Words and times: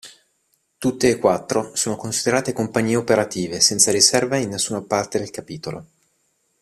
Tutte 0.79 1.09
e 1.11 1.19
quattro 1.19 1.75
sono 1.75 1.95
considerate 1.95 2.53
Compagnie 2.53 2.95
Operative 2.95 3.59
senza 3.59 3.91
riserve 3.91 4.39
in 4.39 4.49
nessuna 4.49 4.81
parte 4.81 5.19
del 5.19 5.29
Capitolo. 5.29 5.85